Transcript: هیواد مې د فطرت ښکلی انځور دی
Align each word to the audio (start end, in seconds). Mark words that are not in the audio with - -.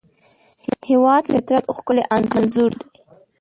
هیواد 0.89 1.23
مې 1.25 1.29
د 1.29 1.31
فطرت 1.45 1.65
ښکلی 1.75 2.03
انځور 2.15 2.71
دی 2.79 2.87